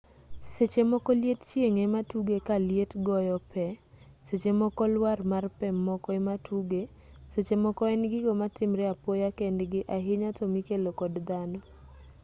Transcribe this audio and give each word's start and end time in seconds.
sechemoko 0.55 1.11
liet 1.21 1.39
chieng' 1.49 1.81
ematuge 1.87 2.37
kaliet 2.47 2.91
goyo 3.07 3.37
pee 3.51 3.79
sechemoko 4.27 4.83
lwar 4.95 5.19
mar 5.31 5.45
pee 5.57 5.73
moko 5.87 6.09
ematuge 6.19 6.81
sechemoko 7.33 7.83
en 7.93 8.01
gigo 8.11 8.31
matimre 8.41 8.83
apoya 8.93 9.27
kendgi 9.39 9.79
ahinya 9.95 10.29
tomikelo 10.37 10.89
kod 10.99 11.13
dhano 11.27 11.59